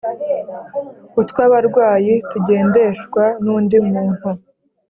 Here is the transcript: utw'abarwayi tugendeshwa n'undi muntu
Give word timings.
utw'abarwayi 1.21 2.13
tugendeshwa 2.29 3.23
n'undi 3.43 3.77
muntu 3.89 4.27